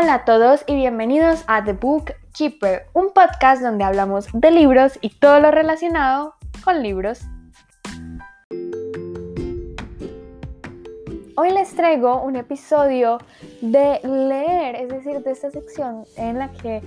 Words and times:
Hola 0.00 0.14
a 0.14 0.24
todos 0.24 0.64
y 0.66 0.76
bienvenidos 0.76 1.44
a 1.46 1.62
The 1.62 1.74
Book 1.74 2.14
Keeper, 2.32 2.86
un 2.94 3.12
podcast 3.12 3.60
donde 3.60 3.84
hablamos 3.84 4.28
de 4.32 4.50
libros 4.50 4.98
y 5.02 5.10
todo 5.10 5.40
lo 5.40 5.50
relacionado 5.50 6.36
con 6.64 6.82
libros. 6.82 7.20
Hoy 11.36 11.50
les 11.50 11.74
traigo 11.74 12.22
un 12.22 12.36
episodio 12.36 13.18
de 13.60 14.00
leer, 14.02 14.76
es 14.76 14.88
decir, 14.88 15.22
de 15.22 15.32
esta 15.32 15.50
sección 15.50 16.04
en 16.16 16.38
la 16.38 16.48
que 16.48 16.80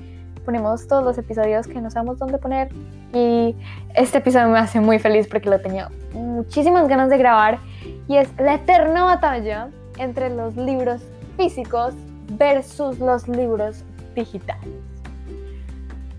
ponemos 0.43 0.87
todos 0.87 1.03
los 1.03 1.15
episodios 1.19 1.67
que 1.67 1.81
no 1.81 1.91
sabemos 1.91 2.17
dónde 2.17 2.39
poner 2.39 2.69
y 3.13 3.55
este 3.93 4.17
episodio 4.17 4.47
me 4.47 4.57
hace 4.57 4.79
muy 4.79 4.97
feliz 4.97 5.27
porque 5.27 5.51
lo 5.51 5.61
tenía 5.61 5.91
muchísimas 6.13 6.87
ganas 6.87 7.11
de 7.11 7.19
grabar 7.19 7.59
y 8.07 8.17
es 8.17 8.27
la 8.39 8.55
eterna 8.55 9.03
batalla 9.03 9.69
entre 9.99 10.31
los 10.31 10.55
libros 10.55 11.03
físicos 11.37 11.93
versus 12.37 12.99
los 12.99 13.27
libros 13.27 13.83
digitales. 14.15 14.69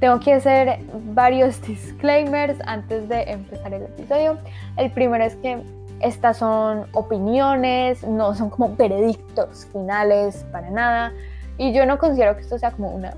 Tengo 0.00 0.20
que 0.20 0.34
hacer 0.34 0.80
varios 1.14 1.62
disclaimers 1.66 2.58
antes 2.66 3.08
de 3.08 3.22
empezar 3.22 3.72
el 3.72 3.82
episodio. 3.82 4.38
El 4.76 4.90
primero 4.90 5.24
es 5.24 5.36
que 5.36 5.62
estas 6.00 6.38
son 6.38 6.86
opiniones, 6.92 8.04
no 8.04 8.34
son 8.34 8.50
como 8.50 8.74
veredictos 8.76 9.66
finales 9.72 10.44
para 10.52 10.70
nada. 10.70 11.12
Y 11.56 11.72
yo 11.72 11.86
no 11.86 11.98
considero 11.98 12.34
que 12.34 12.42
esto 12.42 12.58
sea 12.58 12.72
como 12.72 12.90
una 12.90 13.14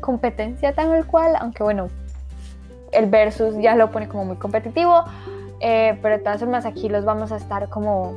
competencia 0.00 0.72
tal 0.74 1.06
cual, 1.06 1.36
aunque 1.40 1.62
bueno, 1.62 1.88
el 2.92 3.06
versus 3.06 3.56
ya 3.58 3.74
lo 3.74 3.90
pone 3.90 4.08
como 4.08 4.24
muy 4.24 4.36
competitivo. 4.36 5.04
Eh, 5.60 5.98
pero 6.02 6.18
de 6.18 6.22
todas 6.22 6.40
formas 6.40 6.66
aquí 6.66 6.88
los 6.88 7.04
vamos 7.04 7.32
a 7.32 7.36
estar 7.36 7.68
como 7.68 8.14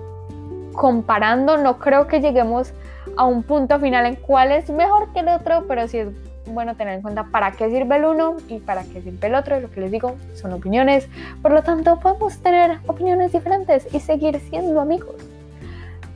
comparando. 0.73 1.57
No 1.57 1.79
creo 1.79 2.07
que 2.07 2.21
lleguemos 2.21 2.73
a 3.17 3.25
un 3.25 3.43
punto 3.43 3.79
final 3.79 4.05
en 4.05 4.15
cuál 4.15 4.51
es 4.51 4.69
mejor 4.69 5.11
que 5.13 5.19
el 5.19 5.29
otro, 5.29 5.65
pero 5.67 5.87
sí 5.87 5.97
es 5.97 6.09
bueno 6.45 6.75
tener 6.75 6.93
en 6.95 7.01
cuenta 7.01 7.25
para 7.25 7.51
qué 7.51 7.69
sirve 7.69 7.97
el 7.97 8.05
uno 8.05 8.37
y 8.47 8.59
para 8.59 8.83
qué 8.83 9.01
sirve 9.01 9.27
el 9.27 9.35
otro. 9.35 9.59
Lo 9.59 9.69
que 9.69 9.81
les 9.81 9.91
digo 9.91 10.15
son 10.33 10.53
opiniones. 10.53 11.09
Por 11.41 11.51
lo 11.51 11.63
tanto, 11.63 11.99
podemos 11.99 12.37
tener 12.39 12.79
opiniones 12.87 13.31
diferentes 13.31 13.87
y 13.93 13.99
seguir 13.99 14.39
siendo 14.39 14.79
amigos. 14.79 15.15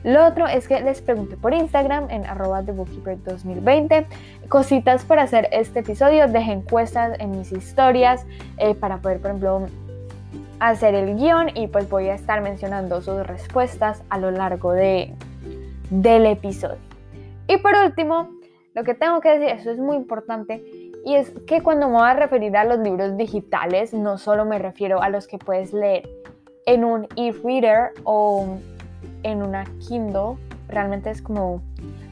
Lo 0.04 0.26
otro 0.26 0.48
es 0.48 0.66
que 0.66 0.80
les 0.80 1.00
pregunté 1.00 1.36
por 1.36 1.54
Instagram 1.54 2.10
en 2.10 2.26
arroba 2.26 2.62
TheBookkeeper2020 2.62 4.06
cositas 4.48 5.04
para 5.04 5.22
hacer 5.22 5.48
este 5.52 5.80
episodio. 5.80 6.26
Dejé 6.26 6.52
encuestas 6.52 7.18
en 7.20 7.30
mis 7.30 7.52
historias 7.52 8.26
eh, 8.58 8.74
para 8.74 8.98
poder, 8.98 9.20
por 9.20 9.30
ejemplo, 9.30 9.66
hacer 10.58 10.94
el 10.94 11.16
guion 11.16 11.56
y 11.56 11.68
pues 11.68 11.88
voy 11.88 12.08
a 12.08 12.14
estar 12.14 12.40
mencionando 12.40 13.00
sus 13.00 13.24
respuestas 13.24 14.02
a 14.10 14.18
lo 14.18 14.32
largo 14.32 14.72
de, 14.72 15.14
del 15.90 16.26
episodio. 16.26 16.91
Y 17.48 17.56
por 17.58 17.74
último, 17.74 18.30
lo 18.74 18.84
que 18.84 18.94
tengo 18.94 19.20
que 19.20 19.38
decir, 19.38 19.48
eso 19.48 19.70
es 19.70 19.78
muy 19.78 19.96
importante, 19.96 20.64
y 21.04 21.14
es 21.14 21.30
que 21.46 21.62
cuando 21.62 21.88
me 21.88 21.94
voy 21.94 22.08
a 22.08 22.14
referir 22.14 22.56
a 22.56 22.64
los 22.64 22.78
libros 22.78 23.16
digitales, 23.16 23.92
no 23.92 24.18
solo 24.18 24.44
me 24.44 24.58
refiero 24.58 25.02
a 25.02 25.08
los 25.08 25.26
que 25.26 25.38
puedes 25.38 25.72
leer 25.72 26.08
en 26.66 26.84
un 26.84 27.08
e-reader 27.16 27.92
o 28.04 28.58
en 29.24 29.42
una 29.42 29.64
Kindle, 29.86 30.36
realmente 30.68 31.10
es 31.10 31.20
como 31.20 31.60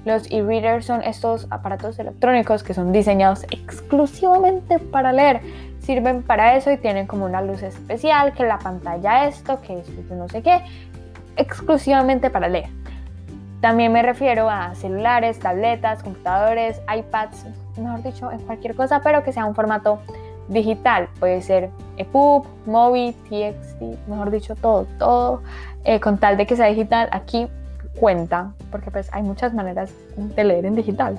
los 0.05 0.31
e-readers 0.31 0.87
son 0.87 1.03
estos 1.03 1.47
aparatos 1.51 1.99
electrónicos 1.99 2.63
que 2.63 2.73
son 2.73 2.91
diseñados 2.93 3.45
exclusivamente 3.51 4.79
para 4.79 5.13
leer. 5.13 5.41
Sirven 5.81 6.23
para 6.23 6.57
eso 6.57 6.71
y 6.71 6.79
tienen 6.79 7.07
como 7.07 7.27
una 7.27 7.43
luz 7.43 7.63
especial, 7.63 8.33
que 8.33 8.45
la 8.45 8.59
pantalla 8.59 9.27
esto, 9.27 9.61
que 9.61 9.79
esto 9.79 10.15
no 10.15 10.29
sé 10.29 10.43
qué, 10.43 10.63
exclusivamente 11.37 12.31
para 12.31 12.49
leer. 12.49 12.71
También 13.61 13.93
me 13.93 14.03
refiero 14.03 14.49
a 14.49 14.75
celulares, 14.75 15.39
tabletas, 15.39 16.03
computadores, 16.03 16.81
iPads, 16.95 17.45
mejor 17.77 18.03
dicho, 18.03 18.33
en 18.33 18.39
cualquier 18.41 18.75
cosa, 18.75 19.01
pero 19.03 19.23
que 19.23 19.33
sea 19.33 19.45
un 19.45 19.55
formato 19.55 20.01
digital. 20.49 21.09
Puede 21.19 21.43
ser 21.43 21.71
EPUB, 21.99 22.47
MOBI, 22.67 23.13
TXT, 23.13 24.09
mejor 24.09 24.31
dicho, 24.31 24.55
todo, 24.57 24.87
todo. 24.99 25.43
Eh, 25.85 26.01
con 26.01 26.19
tal 26.19 26.37
de 26.37 26.47
que 26.47 26.57
sea 26.57 26.67
digital, 26.67 27.09
aquí 27.13 27.49
cuenta, 27.99 28.53
porque 28.71 28.91
pues 28.91 29.09
hay 29.13 29.23
muchas 29.23 29.53
maneras 29.53 29.93
de 30.17 30.45
leer 30.45 30.65
en 30.65 30.75
digital. 30.75 31.19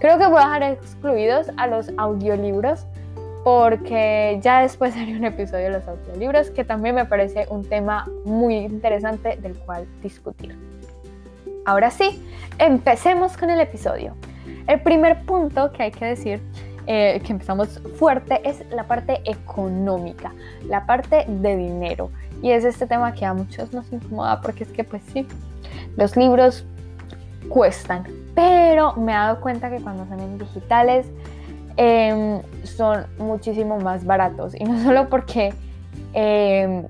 Creo 0.00 0.18
que 0.18 0.26
voy 0.26 0.38
a 0.38 0.46
dejar 0.46 0.62
excluidos 0.64 1.50
a 1.56 1.66
los 1.66 1.92
audiolibros 1.96 2.86
porque 3.44 4.38
ya 4.42 4.62
después 4.62 4.96
haré 4.96 5.16
un 5.16 5.24
episodio 5.24 5.64
de 5.64 5.70
los 5.70 5.86
audiolibros 5.86 6.50
que 6.50 6.64
también 6.64 6.94
me 6.94 7.04
parece 7.04 7.46
un 7.50 7.64
tema 7.68 8.04
muy 8.24 8.56
interesante 8.56 9.36
del 9.36 9.56
cual 9.58 9.86
discutir. 10.02 10.56
Ahora 11.68 11.90
sí, 11.90 12.18
empecemos 12.58 13.36
con 13.36 13.50
el 13.50 13.60
episodio. 13.60 14.14
El 14.66 14.80
primer 14.80 15.26
punto 15.26 15.70
que 15.70 15.82
hay 15.82 15.90
que 15.90 16.06
decir, 16.06 16.40
eh, 16.86 17.20
que 17.22 17.30
empezamos 17.30 17.82
fuerte, 17.98 18.40
es 18.42 18.64
la 18.70 18.84
parte 18.84 19.20
económica, 19.26 20.32
la 20.64 20.86
parte 20.86 21.26
de 21.28 21.56
dinero. 21.58 22.10
Y 22.40 22.52
es 22.52 22.64
este 22.64 22.86
tema 22.86 23.12
que 23.12 23.26
a 23.26 23.34
muchos 23.34 23.74
nos 23.74 23.92
incomoda 23.92 24.40
porque 24.40 24.64
es 24.64 24.70
que 24.70 24.82
pues 24.82 25.02
sí, 25.12 25.28
los 25.98 26.16
libros 26.16 26.64
cuestan, 27.50 28.04
pero 28.34 28.94
me 28.94 29.12
he 29.12 29.16
dado 29.16 29.38
cuenta 29.42 29.68
que 29.68 29.82
cuando 29.82 30.06
son 30.06 30.20
en 30.20 30.38
digitales 30.38 31.06
em, 31.76 32.40
son 32.62 33.04
muchísimo 33.18 33.78
más 33.78 34.06
baratos. 34.06 34.54
Y 34.58 34.64
no 34.64 34.82
solo 34.82 35.10
porque 35.10 35.52
em, 36.14 36.86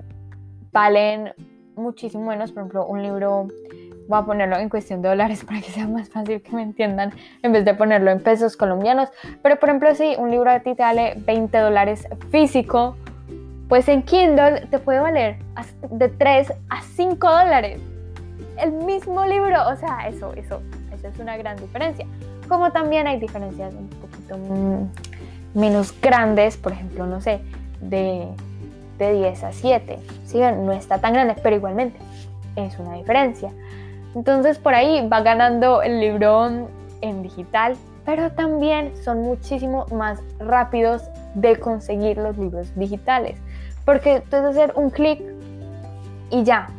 valen 0.71 1.33
muchísimo 1.75 2.27
menos, 2.27 2.53
por 2.53 2.61
ejemplo, 2.61 2.85
un 2.85 3.03
libro 3.03 3.49
voy 4.09 4.19
a 4.19 4.23
ponerlo 4.23 4.57
en 4.57 4.69
cuestión 4.69 5.01
de 5.01 5.07
dólares 5.07 5.45
para 5.47 5.61
que 5.61 5.71
sea 5.71 5.87
más 5.87 6.09
fácil 6.09 6.41
que 6.41 6.51
me 6.51 6.63
entiendan 6.63 7.13
en 7.43 7.53
vez 7.53 7.63
de 7.63 7.73
ponerlo 7.73 8.11
en 8.11 8.19
pesos 8.19 8.57
colombianos. 8.57 9.09
Pero 9.41 9.57
por 9.57 9.69
ejemplo, 9.69 9.95
si 9.95 10.15
un 10.17 10.31
libro 10.31 10.51
de 10.51 10.59
ti 10.59 10.75
te 10.75 10.83
vale 10.83 11.13
20 11.15 11.57
dólares 11.57 12.07
físico, 12.31 12.97
pues 13.69 13.87
en 13.87 14.01
Kindle 14.01 14.65
te 14.71 14.79
puede 14.79 14.99
valer 14.99 15.37
de 15.91 16.09
3 16.09 16.51
a 16.69 16.81
5 16.81 17.27
dólares. 17.27 17.79
El 18.57 18.71
mismo 18.71 19.25
libro, 19.25 19.69
o 19.69 19.75
sea, 19.75 20.09
eso, 20.09 20.33
eso, 20.33 20.61
eso 20.91 21.07
es 21.07 21.19
una 21.19 21.37
gran 21.37 21.55
diferencia. 21.57 22.05
Como 22.49 22.71
también 22.71 23.05
hay 23.05 23.19
diferencias 23.19 23.73
un 23.75 23.87
poquito 23.89 24.37
mm, 24.37 25.59
menos 25.59 25.93
grandes, 26.01 26.57
por 26.57 26.71
ejemplo, 26.71 27.05
no 27.05 27.21
sé, 27.21 27.41
de, 27.79 28.27
de 28.97 29.13
10 29.13 29.43
a 29.43 29.51
7. 29.53 29.99
¿sí? 30.25 30.39
No 30.39 30.71
está 30.71 30.97
tan 30.97 31.13
grande, 31.13 31.35
pero 31.41 31.55
igualmente 31.55 31.99
es 32.55 32.77
una 32.79 32.95
diferencia. 32.95 33.51
Entonces 34.15 34.57
por 34.57 34.73
ahí 34.73 35.07
va 35.07 35.21
ganando 35.21 35.81
el 35.81 35.99
libro 35.99 36.67
en 37.01 37.23
digital, 37.23 37.75
pero 38.05 38.31
también 38.31 38.91
son 39.03 39.21
muchísimo 39.21 39.85
más 39.91 40.19
rápidos 40.39 41.03
de 41.35 41.57
conseguir 41.59 42.17
los 42.17 42.37
libros 42.37 42.75
digitales, 42.75 43.37
porque 43.85 44.23
puedes 44.29 44.45
hacer 44.47 44.73
un 44.75 44.89
clic 44.89 45.21
y 46.31 46.43
ya, 46.43 46.69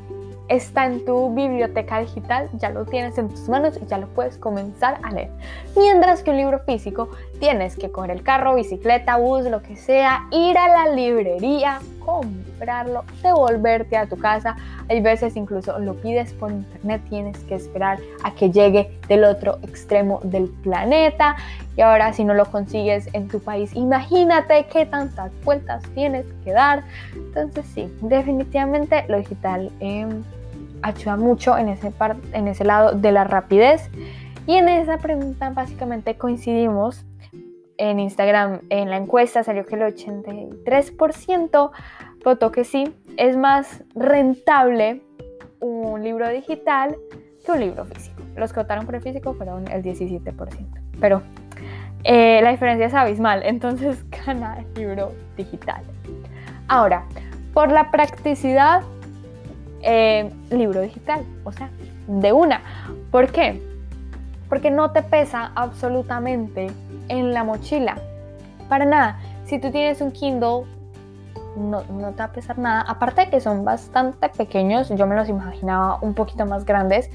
está 0.48 0.86
en 0.86 1.04
tu 1.04 1.32
biblioteca 1.32 2.00
digital, 2.00 2.50
ya 2.54 2.70
lo 2.70 2.84
tienes 2.84 3.16
en 3.18 3.28
tus 3.28 3.48
manos 3.48 3.78
y 3.80 3.86
ya 3.86 3.98
lo 3.98 4.08
puedes 4.08 4.36
comenzar 4.36 4.98
a 5.02 5.12
leer. 5.12 5.30
Mientras 5.76 6.24
que 6.24 6.32
un 6.32 6.36
libro 6.38 6.58
físico 6.60 7.08
tienes 7.40 7.74
que 7.74 7.90
coger 7.90 8.12
el 8.12 8.22
carro, 8.22 8.54
bicicleta, 8.54 9.16
bus, 9.16 9.44
lo 9.46 9.62
que 9.62 9.74
sea, 9.74 10.26
ir 10.30 10.56
a 10.56 10.68
la 10.68 10.94
librería, 10.94 11.80
comprarlo, 11.98 13.04
devolverte 13.22 13.96
a 13.96 14.06
tu 14.06 14.16
casa. 14.16 14.56
Hay 14.88 15.00
veces 15.00 15.34
incluso 15.36 15.78
lo 15.78 15.94
pides 15.94 16.32
por 16.34 16.52
internet, 16.52 17.02
tienes 17.08 17.38
que 17.44 17.56
esperar 17.56 17.98
a 18.22 18.32
que 18.32 18.50
llegue 18.50 18.96
del 19.08 19.24
otro 19.24 19.58
extremo 19.62 20.20
del 20.22 20.48
planeta. 20.62 21.36
Y 21.76 21.80
ahora 21.80 22.12
si 22.12 22.24
no 22.24 22.34
lo 22.34 22.44
consigues 22.44 23.08
en 23.14 23.26
tu 23.26 23.40
país, 23.40 23.74
imagínate 23.74 24.66
qué 24.72 24.86
tantas 24.86 25.32
vueltas 25.42 25.82
tienes 25.94 26.26
que 26.44 26.52
dar. 26.52 26.84
Entonces 27.14 27.66
sí, 27.74 27.92
definitivamente 28.02 29.04
lo 29.08 29.16
digital... 29.16 29.72
Eh, 29.80 30.06
ayuda 30.82 31.16
mucho 31.16 31.58
en 31.58 31.68
ese, 31.68 31.92
en 32.32 32.48
ese 32.48 32.64
lado 32.64 32.92
de 32.92 33.12
la 33.12 33.24
rapidez. 33.24 33.90
Y 34.46 34.56
en 34.56 34.68
esa 34.68 34.98
pregunta 34.98 35.50
básicamente 35.50 36.16
coincidimos. 36.16 37.04
En 37.80 37.98
Instagram, 37.98 38.60
en 38.68 38.90
la 38.90 38.98
encuesta 38.98 39.42
salió 39.42 39.64
que 39.64 39.74
el 39.74 39.80
83% 39.80 41.70
votó 42.22 42.52
que 42.52 42.64
sí. 42.64 42.94
Es 43.16 43.38
más 43.38 43.82
rentable 43.94 45.00
un 45.60 46.04
libro 46.04 46.28
digital 46.28 46.94
que 47.42 47.52
un 47.52 47.60
libro 47.60 47.86
físico. 47.86 48.20
Los 48.36 48.52
que 48.52 48.60
votaron 48.60 48.84
por 48.84 48.96
el 48.96 49.00
físico 49.00 49.32
fueron 49.32 49.66
el 49.68 49.82
17%. 49.82 50.34
Pero 51.00 51.22
eh, 52.04 52.42
la 52.42 52.50
diferencia 52.50 52.84
es 52.84 52.92
abismal, 52.92 53.44
entonces 53.44 54.04
gana 54.26 54.58
el 54.58 54.74
libro 54.74 55.14
digital. 55.38 55.82
Ahora, 56.68 57.06
por 57.54 57.72
la 57.72 57.90
practicidad 57.90 58.82
eh, 59.80 60.30
libro 60.50 60.82
digital, 60.82 61.24
o 61.44 61.52
sea, 61.52 61.70
de 62.06 62.30
una. 62.34 62.60
¿Por 63.10 63.32
qué? 63.32 63.58
Porque 64.50 64.70
no 64.70 64.92
te 64.92 65.00
pesa 65.00 65.52
absolutamente 65.54 66.70
en 67.10 67.32
la 67.34 67.44
mochila. 67.44 67.98
Para 68.68 68.84
nada. 68.84 69.18
Si 69.44 69.58
tú 69.58 69.70
tienes 69.70 70.00
un 70.00 70.12
Kindle, 70.12 70.64
no, 71.56 71.82
no, 71.90 72.10
te 72.12 72.18
va 72.18 72.24
a 72.24 72.32
pesar 72.32 72.58
nada. 72.58 72.82
Aparte 72.82 73.22
de 73.22 73.30
que 73.30 73.40
son 73.40 73.64
bastante 73.64 74.28
pequeños, 74.28 74.88
yo 74.88 75.06
me 75.06 75.16
los 75.16 75.28
imaginaba 75.28 75.98
un 76.00 76.14
poquito 76.14 76.46
más 76.46 76.64
grandes. 76.64 77.10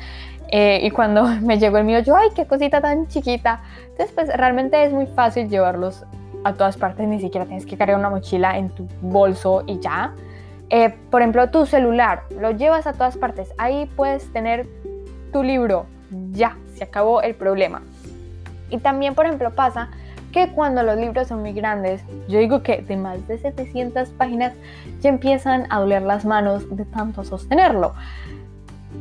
Eh, 0.50 0.80
y 0.84 0.92
cuando 0.92 1.24
me 1.42 1.58
llegó 1.58 1.78
el 1.78 1.86
mío, 1.86 2.00
yo, 2.00 2.16
ay, 2.16 2.30
qué 2.36 2.46
cosita 2.46 2.82
tan 2.82 3.08
chiquita. 3.08 3.62
Entonces, 3.90 4.12
pues 4.14 4.28
realmente 4.36 4.84
es 4.84 4.94
muy 4.94 5.08
fácil 5.08 5.50
llevarlos 5.50 6.06
a 6.44 6.54
todas 6.54 6.78
partes, 6.78 7.08
ni 7.08 7.20
siquiera 7.20 7.46
tienes 7.46 7.66
que 7.66 7.76
cargar 7.76 7.98
una 7.98 8.10
mochila 8.10 8.58
en 8.58 8.70
tu 8.70 8.88
bolso 9.02 9.64
y 9.66 9.80
ya. 9.80 10.14
Eh, 10.70 10.94
por 11.10 11.22
ejemplo, 11.22 11.50
tu 11.50 11.66
celular, 11.66 12.24
lo 12.40 12.52
llevas 12.52 12.86
a 12.88 12.94
todas 12.94 13.18
partes. 13.18 13.50
Ahí 13.58 13.90
puedes 13.96 14.32
tener 14.32 14.68
tu 15.32 15.42
libro. 15.44 15.86
Ya, 16.32 16.58
se 16.76 16.84
acabó 16.84 17.22
el 17.22 17.36
problema. 17.36 17.82
Y 18.70 18.78
también, 18.78 19.16
por 19.16 19.26
ejemplo, 19.26 19.54
pasa 19.54 19.90
que 20.32 20.52
cuando 20.52 20.84
los 20.84 20.98
libros 20.98 21.30
son 21.30 21.42
muy 21.42 21.54
grandes, 21.54 22.02
yo 22.28 22.40
digo 22.40 22.62
que 22.62 22.82
de 22.82 22.98
más 22.98 23.26
de 23.28 23.38
700 23.38 24.10
páginas 24.10 24.54
ya 25.00 25.10
empiezan 25.10 25.66
a 25.70 25.80
doler 25.80 26.02
las 26.02 26.26
manos 26.26 26.66
de 26.76 26.84
tanto 26.84 27.24
sostenerlo. 27.24 27.94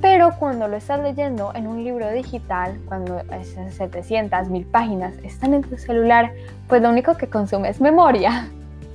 Pero 0.01 0.31
cuando 0.39 0.69
lo 0.69 0.77
estás 0.77 1.01
leyendo 1.01 1.53
en 1.55 1.67
un 1.67 1.83
libro 1.83 2.11
digital, 2.13 2.79
cuando 2.87 3.19
esas 3.33 3.75
700, 3.75 4.49
1000 4.49 4.67
páginas 4.67 5.17
están 5.23 5.55
en 5.55 5.63
tu 5.63 5.77
celular, 5.77 6.33
pues 6.69 6.83
lo 6.83 6.91
único 6.91 7.17
que 7.17 7.29
consume 7.29 7.69
es 7.69 7.81
memoria. 7.81 8.49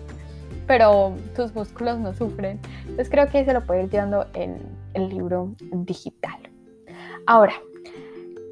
Pero 0.67 1.15
tus 1.35 1.53
músculos 1.55 1.97
no 1.99 2.13
sufren. 2.13 2.59
Entonces 2.81 3.09
creo 3.09 3.27
que 3.27 3.43
se 3.43 3.53
lo 3.53 3.65
puede 3.65 3.83
ir 3.83 3.89
llevando 3.89 4.27
en 4.33 4.59
el 4.93 5.09
libro 5.09 5.53
digital. 5.71 6.37
Ahora, 7.25 7.53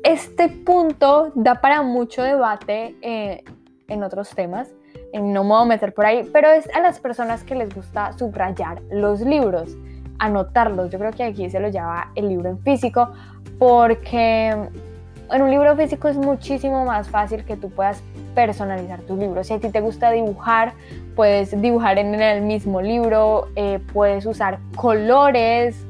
este 0.08 0.48
punto 0.48 1.34
da 1.36 1.56
para 1.56 1.82
mucho 1.82 2.24
debate 2.24 2.96
eh, 3.02 3.44
en 3.90 4.04
otros 4.04 4.30
temas, 4.30 4.70
no 5.14 5.44
me 5.44 5.50
voy 5.50 5.62
a 5.64 5.66
meter 5.66 5.94
por 5.94 6.06
ahí, 6.06 6.30
pero 6.32 6.50
es 6.50 6.66
a 6.74 6.80
las 6.80 7.00
personas 7.00 7.44
que 7.44 7.56
les 7.56 7.76
gusta 7.76 8.14
subrayar 8.14 8.82
los 8.90 9.20
libros, 9.20 9.76
anotarlos. 10.20 10.92
Yo 10.92 11.00
creo 11.00 11.12
que 11.12 11.24
aquí 11.24 11.50
se 11.50 11.60
lo 11.60 11.68
lleva 11.68 12.12
el 12.16 12.30
libro 12.30 12.50
en 12.50 12.60
físico, 12.60 13.12
porque 13.60 14.48
en 14.48 15.42
un 15.42 15.50
libro 15.52 15.76
físico 15.76 16.08
es 16.08 16.16
muchísimo 16.16 16.86
más 16.86 17.10
fácil 17.10 17.44
que 17.44 17.58
tú 17.58 17.70
puedas 17.70 18.02
personalizar 18.34 19.02
tu 19.02 19.18
libro. 19.18 19.44
Si 19.44 19.54
a 19.54 19.60
ti 19.60 19.70
te 19.70 19.82
gusta 19.82 20.12
dibujar, 20.12 20.74
puedes 21.18 21.60
dibujar 21.62 21.98
en 21.98 22.16
el 22.16 22.44
mismo 22.44 22.82
libro, 22.82 23.50
eh, 23.56 23.80
puedes 23.92 24.26
usar 24.26 24.60
colores, 24.78 25.86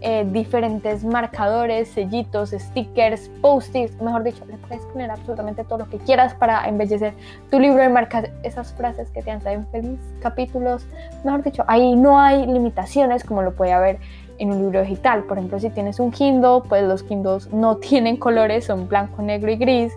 eh, 0.00 0.24
diferentes 0.30 1.02
marcadores, 1.02 1.88
sellitos, 1.88 2.50
stickers, 2.50 3.28
post-its, 3.40 4.00
mejor 4.00 4.22
dicho, 4.22 4.44
le 4.46 4.56
puedes 4.58 4.84
poner 4.86 5.10
absolutamente 5.10 5.64
todo 5.64 5.78
lo 5.78 5.88
que 5.88 5.98
quieras 5.98 6.34
para 6.34 6.68
embellecer 6.68 7.14
tu 7.50 7.58
libro 7.58 7.82
y 7.82 7.88
marcar 7.88 8.30
esas 8.44 8.72
frases 8.74 9.10
que 9.10 9.22
te 9.22 9.30
han 9.30 9.40
feliz, 9.40 9.98
capítulos, 10.20 10.86
mejor 11.24 11.42
dicho, 11.42 11.64
ahí 11.66 11.96
no 11.96 12.20
hay 12.20 12.46
limitaciones 12.46 13.24
como 13.24 13.42
lo 13.42 13.54
puede 13.54 13.72
haber 13.72 13.98
en 14.38 14.52
un 14.52 14.58
libro 14.60 14.82
digital. 14.82 15.24
Por 15.24 15.38
ejemplo, 15.38 15.58
si 15.58 15.70
tienes 15.70 15.98
un 15.98 16.10
Kindle, 16.10 16.62
pues 16.68 16.84
los 16.84 17.02
Kindles 17.02 17.52
no 17.52 17.76
tienen 17.78 18.16
colores, 18.16 18.66
son 18.66 18.88
blanco, 18.88 19.22
negro 19.22 19.50
y 19.50 19.56
gris. 19.56 19.92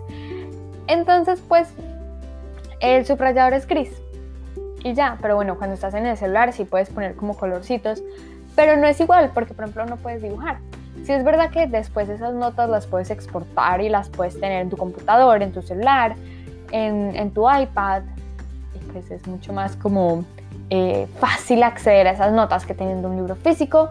Entonces, 0.88 1.40
pues 1.46 1.72
el 2.80 3.06
subrayador 3.06 3.54
es 3.54 3.66
gris. 3.66 3.90
Y 4.84 4.94
ya, 4.94 5.16
pero 5.22 5.36
bueno, 5.36 5.56
cuando 5.56 5.74
estás 5.74 5.94
en 5.94 6.06
el 6.06 6.16
celular 6.16 6.52
sí 6.52 6.64
puedes 6.64 6.90
poner 6.90 7.14
como 7.14 7.36
colorcitos 7.36 8.02
pero 8.54 8.76
no 8.76 8.86
es 8.86 9.00
igual 9.00 9.30
porque, 9.32 9.54
por 9.54 9.64
ejemplo, 9.64 9.86
no 9.86 9.96
puedes 9.96 10.22
dibujar. 10.22 10.58
Si 11.04 11.12
es 11.12 11.24
verdad 11.24 11.50
que 11.50 11.66
después 11.66 12.08
esas 12.08 12.34
notas 12.34 12.68
las 12.68 12.86
puedes 12.86 13.10
exportar 13.10 13.80
y 13.80 13.88
las 13.88 14.08
puedes 14.08 14.38
tener 14.38 14.62
en 14.62 14.70
tu 14.70 14.76
computador, 14.76 15.42
en 15.42 15.52
tu 15.52 15.62
celular, 15.62 16.14
en, 16.70 17.30
tu 17.32 17.50
iPad, 17.50 18.02
y 18.74 18.92
pues 18.92 19.10
es 19.10 19.26
mucho 19.26 19.52
más 19.52 19.74
como 19.76 20.24
eh, 20.70 21.08
fácil 21.18 21.62
acceder 21.64 22.06
a 22.06 22.12
esas 22.12 22.32
notas 22.32 22.64
que 22.66 22.74
teniendo 22.74 23.08
un 23.08 23.16
libro 23.16 23.34
físico. 23.34 23.90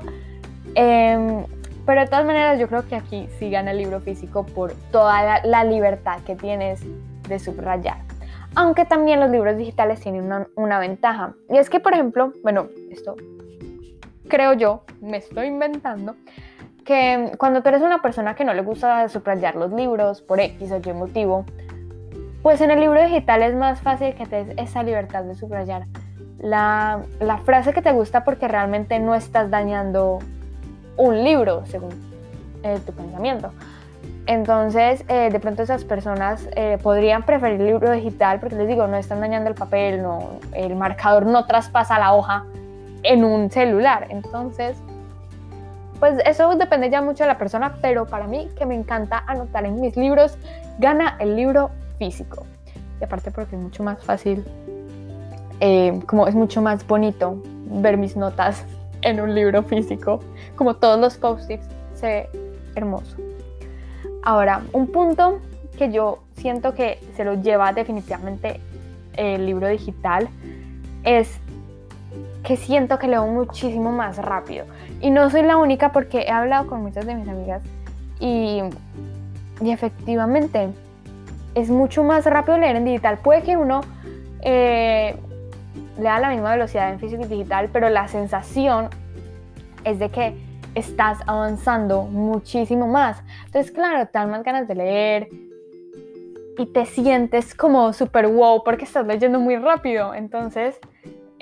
Em, 0.75 1.43
pero 1.85 2.01
de 2.01 2.07
todas 2.07 2.25
maneras 2.25 2.59
yo 2.59 2.67
creo 2.67 2.87
que 2.87 2.95
aquí 2.95 3.27
sí 3.39 3.49
gana 3.49 3.71
el 3.71 3.79
libro 3.79 3.99
físico 3.99 4.45
por 4.45 4.73
toda 4.91 5.41
la, 5.43 5.63
libertad 5.65 6.19
que 6.25 6.35
tienes 6.35 6.81
de 7.27 7.39
subrayar. 7.39 7.97
Aunque 8.55 8.85
también 8.85 9.19
los 9.19 9.29
libros 9.29 9.57
digitales 9.57 9.99
tienen 9.99 10.23
una, 10.23 10.47
una, 10.55 10.79
ventaja. 10.79 11.33
Y 11.49 11.57
es 11.57 11.69
que, 11.69 11.79
por 11.79 11.93
ejemplo, 11.93 12.33
bueno, 12.43 12.67
esto 12.89 13.15
creo 14.31 14.53
yo, 14.53 14.83
me 15.01 15.17
estoy 15.17 15.47
inventando, 15.47 16.15
que 16.85 17.33
cuando 17.37 17.61
tú 17.61 17.67
eres 17.67 17.81
una 17.81 18.01
persona 18.01 18.33
que 18.33 18.45
no 18.45 18.53
le 18.53 18.61
gusta 18.61 19.07
subrayar 19.09 19.57
los 19.57 19.73
libros 19.73 20.21
por 20.21 20.39
X 20.39 20.71
o 20.71 20.77
Y 20.77 20.93
motivo, 20.93 21.45
pues 22.41 22.61
en 22.61 22.71
el 22.71 22.79
libro 22.79 23.03
digital 23.03 23.43
es 23.43 23.53
más 23.53 23.81
fácil 23.81 24.15
que 24.15 24.25
te 24.25 24.45
des 24.45 24.57
esa 24.57 24.83
libertad 24.83 25.25
de 25.25 25.35
subrayar 25.35 25.85
la, 26.39 27.01
la 27.19 27.39
frase 27.39 27.73
que 27.73 27.81
te 27.81 27.91
gusta 27.91 28.23
porque 28.23 28.47
realmente 28.47 28.99
no 28.99 29.15
estás 29.15 29.51
dañando 29.51 30.19
un 30.95 31.23
libro, 31.25 31.65
según 31.65 31.91
eh, 32.63 32.79
tu 32.85 32.93
pensamiento. 32.93 33.51
Entonces, 34.27 35.03
eh, 35.09 35.29
de 35.29 35.39
pronto 35.41 35.61
esas 35.61 35.83
personas 35.83 36.47
eh, 36.55 36.77
podrían 36.81 37.23
preferir 37.23 37.59
el 37.59 37.67
libro 37.67 37.91
digital 37.91 38.39
porque 38.39 38.55
les 38.55 38.67
digo, 38.69 38.87
no 38.87 38.95
están 38.95 39.19
dañando 39.19 39.49
el 39.49 39.55
papel, 39.55 40.01
no, 40.01 40.39
el 40.53 40.75
marcador 40.75 41.25
no 41.25 41.45
traspasa 41.45 41.99
la 41.99 42.13
hoja 42.13 42.45
en 43.03 43.23
un 43.23 43.49
celular. 43.51 44.07
Entonces, 44.09 44.77
pues 45.99 46.17
eso 46.25 46.55
depende 46.55 46.89
ya 46.89 47.01
mucho 47.01 47.23
de 47.23 47.27
la 47.27 47.37
persona, 47.37 47.75
pero 47.81 48.07
para 48.07 48.27
mí 48.27 48.49
que 48.57 48.65
me 48.65 48.75
encanta 48.75 49.23
anotar 49.27 49.65
en 49.65 49.79
mis 49.79 49.95
libros, 49.95 50.37
gana 50.79 51.15
el 51.19 51.35
libro 51.35 51.69
físico. 51.99 52.45
Y 52.99 53.03
aparte 53.03 53.31
porque 53.31 53.55
es 53.55 53.61
mucho 53.61 53.83
más 53.83 54.03
fácil, 54.03 54.43
eh, 55.59 55.99
como 56.07 56.27
es 56.27 56.35
mucho 56.35 56.61
más 56.61 56.85
bonito 56.87 57.41
ver 57.65 57.97
mis 57.97 58.15
notas 58.15 58.65
en 59.01 59.21
un 59.21 59.35
libro 59.35 59.63
físico, 59.63 60.19
como 60.55 60.75
todos 60.75 60.99
los 60.99 61.17
post-its, 61.17 61.67
se 61.93 62.07
ve 62.07 62.29
hermoso. 62.75 63.17
Ahora, 64.23 64.63
un 64.73 64.87
punto 64.87 65.39
que 65.77 65.91
yo 65.91 66.19
siento 66.35 66.73
que 66.73 66.99
se 67.15 67.23
lo 67.23 67.35
lleva 67.35 67.73
definitivamente 67.73 68.59
el 69.17 69.45
libro 69.45 69.67
digital 69.67 70.29
es 71.03 71.39
siento 72.57 72.99
que 72.99 73.07
leo 73.07 73.27
muchísimo 73.27 73.91
más 73.91 74.17
rápido. 74.17 74.65
Y 75.01 75.09
no 75.09 75.29
soy 75.29 75.43
la 75.43 75.57
única 75.57 75.91
porque 75.91 76.21
he 76.21 76.31
hablado 76.31 76.67
con 76.67 76.81
muchas 76.81 77.05
de 77.05 77.15
mis 77.15 77.27
amigas 77.27 77.61
y, 78.19 78.61
y 79.61 79.71
efectivamente 79.71 80.69
es 81.55 81.69
mucho 81.69 82.03
más 82.03 82.25
rápido 82.25 82.57
leer 82.57 82.75
en 82.75 82.85
digital. 82.85 83.17
Puede 83.19 83.43
que 83.43 83.57
uno 83.57 83.81
eh, 84.41 85.15
lea 85.99 86.15
a 86.15 86.19
la 86.19 86.29
misma 86.29 86.51
velocidad 86.51 86.91
en 86.91 86.99
físico 86.99 87.23
y 87.25 87.27
digital, 87.27 87.69
pero 87.71 87.89
la 87.89 88.07
sensación 88.07 88.89
es 89.83 89.99
de 89.99 90.09
que 90.09 90.35
estás 90.75 91.19
avanzando 91.27 92.03
muchísimo 92.03 92.87
más. 92.87 93.21
Entonces, 93.45 93.71
claro, 93.71 94.05
te 94.05 94.17
dan 94.17 94.31
más 94.31 94.43
ganas 94.43 94.67
de 94.67 94.75
leer 94.75 95.29
y 96.57 96.65
te 96.67 96.85
sientes 96.85 97.55
como 97.55 97.91
súper 97.93 98.27
wow 98.27 98.63
porque 98.63 98.85
estás 98.85 99.05
leyendo 99.05 99.39
muy 99.39 99.57
rápido. 99.57 100.13
Entonces, 100.13 100.79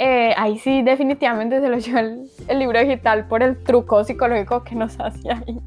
eh, 0.01 0.33
ahí 0.37 0.57
sí 0.57 0.81
definitivamente 0.81 1.59
se 1.59 1.67
lo 1.67 1.77
lleva 1.77 1.99
el, 1.99 2.57
libro 2.57 2.79
digital 2.79 3.25
por 3.25 3.43
el 3.43 3.61
truco 3.61 4.05
psicológico 4.05 4.63
que 4.63 4.73
nos 4.73 4.97
hace 4.97 5.29
ahí. 5.29 5.59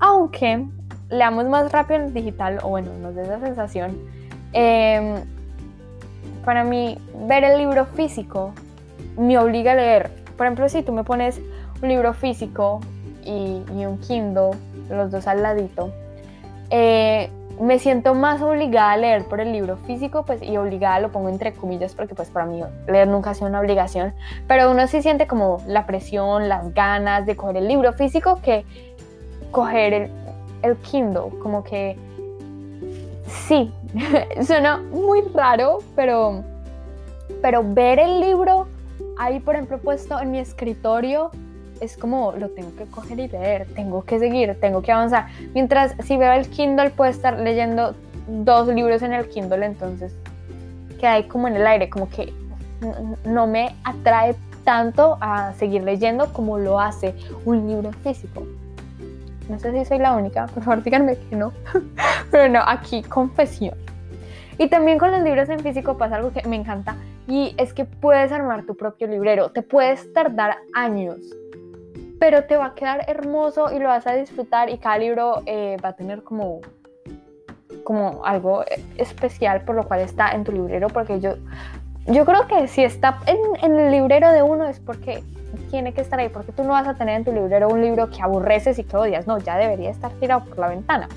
Aunque 0.00 0.66
leamos 1.08 1.46
más 1.46 1.70
rápido 1.70 2.00
el 2.00 2.12
digital, 2.12 2.58
o 2.64 2.70
bueno, 2.70 2.90
nos 3.00 3.14
da 3.14 3.22
esa 3.22 3.38
sensación, 3.38 3.96
em, 4.52 5.14
para 6.44 6.64
mí 6.64 6.98
ver 7.28 7.44
el 7.44 7.58
libro 7.58 7.86
físico 7.86 8.52
me 9.16 9.38
obliga 9.38 9.72
a 9.72 9.76
leer. 9.76 10.10
Por 10.36 10.46
ejemplo, 10.46 10.68
si 10.68 10.82
tú 10.82 10.92
me 10.92 11.04
pones 11.04 11.40
un 11.80 11.88
libro 11.88 12.12
físico 12.14 12.80
y, 13.24 13.62
y 13.76 13.86
un 13.86 13.98
Kindle, 14.00 14.50
los 14.90 15.12
dos 15.12 15.28
al 15.28 15.42
ladito, 15.44 15.92
eh, 16.70 17.30
me 17.60 17.78
siento 17.78 18.14
más 18.14 18.40
obligada 18.40 18.92
a 18.92 18.96
leer 18.96 19.24
por 19.24 19.40
el 19.40 19.52
libro 19.52 19.76
físico, 19.78 20.24
pues, 20.24 20.42
y 20.42 20.56
obligada 20.56 21.00
lo 21.00 21.10
pongo 21.10 21.28
entre 21.28 21.52
comillas, 21.52 21.94
porque 21.94 22.14
pues 22.14 22.30
para 22.30 22.46
mí 22.46 22.62
leer 22.86 23.08
nunca 23.08 23.30
ha 23.30 23.34
sido 23.34 23.48
una 23.48 23.60
obligación, 23.60 24.14
pero 24.46 24.70
uno 24.70 24.86
sí 24.86 25.02
siente 25.02 25.26
como 25.26 25.62
la 25.66 25.86
presión, 25.86 26.48
las 26.48 26.72
ganas 26.74 27.26
de 27.26 27.36
coger 27.36 27.56
el 27.56 27.68
libro 27.68 27.92
físico 27.92 28.40
que 28.42 28.64
coger 29.50 29.92
el, 29.92 30.10
el 30.62 30.76
Kindle, 30.76 31.38
como 31.42 31.64
que 31.64 31.96
sí, 33.26 33.72
suena 34.46 34.78
muy 34.78 35.22
raro, 35.34 35.78
pero, 35.96 36.44
pero 37.42 37.62
ver 37.64 37.98
el 37.98 38.20
libro 38.20 38.68
ahí, 39.18 39.40
por 39.40 39.56
ejemplo, 39.56 39.78
puesto 39.78 40.20
en 40.20 40.30
mi 40.30 40.38
escritorio, 40.38 41.30
es 41.80 41.96
como 41.96 42.32
lo 42.32 42.48
tengo 42.50 42.74
que 42.76 42.84
coger 42.84 43.18
y 43.18 43.28
leer, 43.28 43.66
tengo 43.74 44.04
que 44.04 44.18
seguir, 44.18 44.56
tengo 44.60 44.82
que 44.82 44.92
avanzar. 44.92 45.26
Mientras 45.54 45.94
si 46.04 46.16
veo 46.16 46.32
el 46.32 46.48
Kindle 46.48 46.90
puedo 46.90 47.10
estar 47.10 47.38
leyendo 47.38 47.94
dos 48.26 48.68
libros 48.68 49.02
en 49.02 49.12
el 49.12 49.28
Kindle, 49.28 49.64
entonces 49.64 50.14
queda 50.98 51.14
ahí 51.14 51.24
como 51.24 51.48
en 51.48 51.56
el 51.56 51.66
aire, 51.66 51.88
como 51.88 52.08
que 52.08 52.32
no 53.24 53.46
me 53.46 53.74
atrae 53.84 54.34
tanto 54.64 55.16
a 55.20 55.54
seguir 55.54 55.82
leyendo 55.82 56.32
como 56.32 56.58
lo 56.58 56.78
hace 56.78 57.14
un 57.44 57.66
libro 57.66 57.92
físico. 57.92 58.46
No 59.48 59.58
sé 59.58 59.72
si 59.72 59.84
soy 59.86 59.98
la 59.98 60.14
única, 60.14 60.46
por 60.46 60.62
favor 60.62 60.82
díganme 60.82 61.16
que 61.16 61.36
no. 61.36 61.52
Pero 62.30 62.52
no, 62.52 62.60
aquí 62.66 63.02
confesión. 63.02 63.74
Y 64.58 64.68
también 64.68 64.98
con 64.98 65.10
los 65.10 65.22
libros 65.22 65.48
en 65.48 65.60
físico 65.60 65.96
pasa 65.96 66.16
algo 66.16 66.32
que 66.32 66.46
me 66.46 66.56
encanta 66.56 66.96
y 67.28 67.54
es 67.58 67.72
que 67.72 67.84
puedes 67.84 68.32
armar 68.32 68.64
tu 68.64 68.76
propio 68.76 69.06
librero. 69.06 69.50
Te 69.50 69.62
puedes 69.62 70.12
tardar 70.12 70.56
años 70.74 71.18
pero 72.18 72.44
te 72.44 72.56
va 72.56 72.66
a 72.66 72.74
quedar 72.74 73.04
hermoso 73.08 73.72
y 73.72 73.78
lo 73.78 73.88
vas 73.88 74.06
a 74.06 74.14
disfrutar 74.14 74.70
y 74.70 74.78
cada 74.78 74.98
libro 74.98 75.42
eh, 75.46 75.76
va 75.84 75.90
a 75.90 75.92
tener 75.94 76.22
como, 76.22 76.60
como 77.84 78.24
algo 78.24 78.64
especial 78.96 79.62
por 79.62 79.76
lo 79.76 79.86
cual 79.86 80.00
está 80.00 80.30
en 80.32 80.44
tu 80.44 80.52
librero, 80.52 80.88
porque 80.88 81.20
yo, 81.20 81.34
yo 82.06 82.24
creo 82.24 82.46
que 82.46 82.68
si 82.68 82.82
está 82.82 83.18
en, 83.26 83.38
en 83.62 83.78
el 83.78 83.92
librero 83.92 84.32
de 84.32 84.42
uno 84.42 84.66
es 84.66 84.80
porque 84.80 85.22
tiene 85.70 85.92
que 85.92 86.00
estar 86.00 86.18
ahí, 86.18 86.28
porque 86.28 86.52
tú 86.52 86.62
no 86.64 86.70
vas 86.70 86.86
a 86.88 86.94
tener 86.94 87.16
en 87.16 87.24
tu 87.24 87.32
librero 87.32 87.68
un 87.68 87.80
libro 87.80 88.10
que 88.10 88.20
aborreces 88.22 88.78
y 88.78 88.84
que 88.84 88.96
odias, 88.96 89.26
no, 89.26 89.38
ya 89.38 89.56
debería 89.56 89.90
estar 89.90 90.10
tirado 90.12 90.44
por 90.44 90.58
la 90.58 90.68
ventana. 90.68 91.08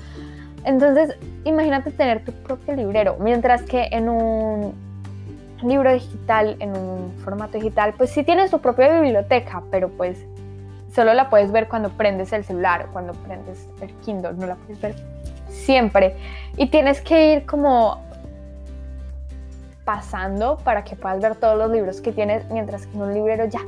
Entonces, 0.64 1.16
imagínate 1.44 1.90
tener 1.90 2.24
tu 2.24 2.32
propio 2.32 2.74
librero, 2.76 3.16
mientras 3.18 3.62
que 3.62 3.88
en 3.90 4.08
un 4.08 4.74
libro 5.62 5.92
digital, 5.92 6.56
en 6.60 6.76
un 6.76 7.12
formato 7.24 7.58
digital, 7.58 7.94
pues 7.96 8.10
sí 8.10 8.22
tienes 8.22 8.50
tu 8.50 8.60
propia 8.60 9.00
biblioteca, 9.00 9.62
pero 9.70 9.88
pues 9.88 10.24
solo 10.94 11.14
la 11.14 11.30
puedes 11.30 11.52
ver 11.52 11.68
cuando 11.68 11.90
prendes 11.90 12.32
el 12.32 12.44
celular, 12.44 12.88
cuando 12.92 13.12
prendes 13.14 13.68
el 13.80 13.92
Kindle, 14.00 14.34
no 14.34 14.46
la 14.46 14.56
puedes 14.56 14.80
ver 14.80 14.94
siempre. 15.48 16.16
Y 16.56 16.66
tienes 16.66 17.00
que 17.00 17.32
ir 17.32 17.46
como 17.46 18.02
pasando 19.84 20.58
para 20.58 20.84
que 20.84 20.96
puedas 20.96 21.20
ver 21.20 21.36
todos 21.36 21.58
los 21.58 21.70
libros 21.70 22.00
que 22.00 22.12
tienes, 22.12 22.48
mientras 22.50 22.86
que 22.86 22.96
en 22.96 23.02
un 23.02 23.14
librero 23.14 23.46
ya 23.46 23.60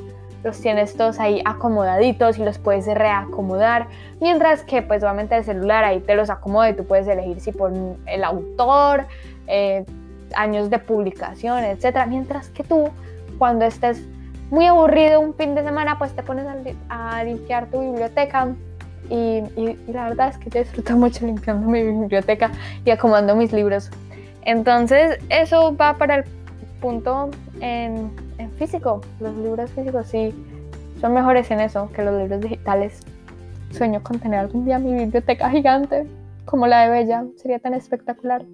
los 0.44 0.60
tienes 0.60 0.94
todos 0.96 1.18
ahí 1.20 1.40
acomodaditos 1.44 2.38
y 2.38 2.44
los 2.44 2.58
puedes 2.58 2.86
reacomodar, 2.86 3.88
mientras 4.20 4.62
que 4.62 4.82
pues 4.82 5.02
obviamente 5.02 5.36
el 5.36 5.44
celular 5.44 5.84
ahí 5.84 6.00
te 6.00 6.14
los 6.14 6.28
acomoda 6.28 6.68
y 6.68 6.74
tú 6.74 6.84
puedes 6.84 7.08
elegir 7.08 7.40
si 7.40 7.50
por 7.50 7.72
el 8.06 8.24
autor, 8.24 9.06
eh, 9.46 9.84
años 10.36 10.68
de 10.68 10.78
publicación, 10.78 11.64
etcétera, 11.64 12.06
mientras 12.06 12.50
que 12.50 12.62
tú 12.62 12.90
cuando 13.38 13.64
estés 13.64 14.02
muy 14.50 14.66
aburrido 14.66 15.20
un 15.20 15.34
fin 15.34 15.54
de 15.54 15.62
semana, 15.62 15.98
pues 15.98 16.14
te 16.14 16.22
pones 16.22 16.46
a, 16.88 17.24
limpiar 17.24 17.70
tu 17.70 17.80
biblioteca. 17.80 18.54
Y, 19.10 19.42
la 19.92 20.08
verdad 20.08 20.28
es 20.28 20.38
que 20.38 20.50
yo 20.50 20.60
disfruto 20.60 20.96
mucho 20.96 21.26
limpiando 21.26 21.68
mi 21.68 21.82
biblioteca 21.82 22.50
y 22.84 22.90
acomodando 22.90 23.36
mis 23.36 23.52
libros. 23.52 23.90
Entonces, 24.42 25.18
eso 25.28 25.74
va 25.76 25.94
para 25.94 26.16
el 26.16 26.24
punto 26.80 27.30
en, 27.60 28.10
en 28.38 28.50
físico. 28.52 29.00
Los 29.20 29.34
libros 29.36 29.70
físicos 29.70 30.06
sí 30.08 30.34
son 31.00 31.14
mejores 31.14 31.50
en 31.50 31.60
eso 31.60 31.90
que 31.92 32.02
los 32.02 32.14
libros 32.14 32.40
digitales. 32.40 33.00
Sueño 33.70 34.02
con 34.02 34.20
tener 34.20 34.40
algún 34.40 34.64
día 34.64 34.78
mi 34.78 34.94
biblioteca 34.94 35.50
gigante 35.50 36.06
como 36.44 36.66
la 36.66 36.82
de 36.82 36.90
Bella. 36.90 37.24
Sería 37.36 37.58
tan 37.58 37.74
espectacular. 37.74 38.44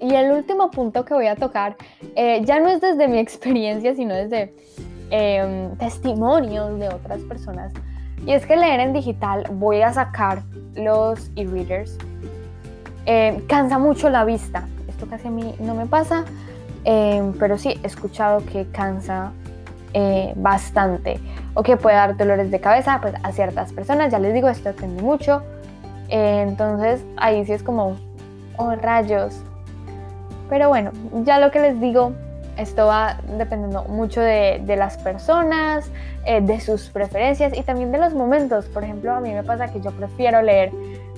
Y 0.00 0.14
el 0.14 0.32
último 0.32 0.70
punto 0.70 1.04
que 1.04 1.12
voy 1.12 1.26
a 1.26 1.36
tocar 1.36 1.76
eh, 2.16 2.42
ya 2.44 2.58
no 2.58 2.70
es 2.70 2.80
desde 2.80 3.06
mi 3.06 3.18
experiencia, 3.18 3.94
sino 3.94 4.14
desde 4.14 4.54
em, 5.10 5.76
testimonios 5.76 6.78
de 6.78 6.88
otras 6.88 7.20
personas. 7.22 7.72
Y 8.26 8.32
es 8.32 8.46
que 8.46 8.56
leer 8.56 8.80
en 8.80 8.92
digital, 8.92 9.44
voy 9.52 9.82
a 9.82 9.92
sacar 9.92 10.42
los 10.74 11.30
e-readers, 11.36 11.98
em, 13.04 13.46
cansa 13.46 13.78
mucho 13.78 14.08
la 14.08 14.24
vista. 14.24 14.66
Esto 14.88 15.06
casi 15.06 15.28
a 15.28 15.30
mí 15.30 15.54
no 15.58 15.74
me 15.74 15.86
pasa, 15.86 16.24
em, 16.84 17.32
pero 17.34 17.58
sí 17.58 17.78
he 17.82 17.86
escuchado 17.86 18.44
que 18.46 18.66
cansa 18.72 19.32
eh, 19.92 20.32
bastante 20.36 21.18
o 21.54 21.64
que 21.64 21.76
puede 21.76 21.96
dar 21.96 22.16
dolores 22.16 22.50
de 22.50 22.60
cabeza 22.60 23.00
pues, 23.02 23.14
a 23.22 23.32
ciertas 23.32 23.72
personas. 23.72 24.12
Ya 24.12 24.18
les 24.18 24.32
digo, 24.32 24.48
esto 24.48 24.70
depende 24.70 25.02
mucho. 25.02 25.42
entonces 26.08 27.04
ahí 27.18 27.44
sí 27.44 27.52
es 27.52 27.62
como, 27.62 27.96
oh 28.56 28.74
rayos, 28.74 29.44
pero 30.50 30.68
bueno, 30.68 30.90
ya 31.24 31.38
lo 31.38 31.52
que 31.52 31.60
les 31.60 31.80
digo, 31.80 32.12
esto 32.58 32.86
va 32.86 33.18
dependiendo 33.38 33.84
mucho 33.84 34.20
de, 34.20 34.60
las 34.76 34.98
personas, 34.98 35.90
eh, 36.26 36.40
de 36.40 36.60
sus 36.60 36.90
preferencias 36.90 37.56
y 37.56 37.62
también 37.62 37.92
de 37.92 37.98
los 37.98 38.12
momentos. 38.12 38.66
Por 38.66 38.82
ejemplo, 38.82 39.12
a 39.14 39.20
mí 39.20 39.32
me 39.32 39.44
pasa 39.44 39.72
que 39.72 39.80
yo 39.80 39.92
prefiero 39.92 40.42
leer 40.42 40.72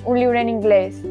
un 0.05 0.21
libro 0.21 0.39
en 0.39 0.51
inglés 0.51 1.03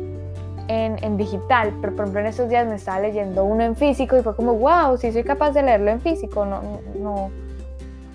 en, 0.67 1.17
digital, 1.17 1.73
pero 1.81 1.93
por 1.93 2.05
ejemplo 2.05 2.21
en 2.21 2.27
esos 2.27 2.47
días 2.47 2.65
me 2.65 2.75
estaba 2.75 3.01
leyendo 3.01 3.43
uno 3.43 3.63
en 3.63 3.75
físico 3.75 4.17
y 4.17 4.21
fue 4.21 4.35
como, 4.35 4.53
wow, 4.53 4.97
si 4.97 5.11
soy 5.11 5.23
capaz 5.23 5.51
de 5.51 5.63
leerlo 5.63 5.91
en 5.91 5.99
físico, 5.99 6.45
no, 6.45 6.61
no, 6.97 7.29